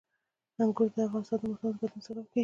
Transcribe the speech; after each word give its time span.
انګور 0.61 0.89
د 0.95 0.97
افغانستان 1.07 1.37
د 1.41 1.43
موسم 1.49 1.65
د 1.71 1.75
بدلون 1.79 2.01
سبب 2.07 2.25
کېږي. 2.31 2.39